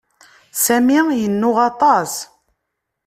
Sami 0.63 0.99
yennuɣ 1.21 1.57
aṭas. 1.69 2.13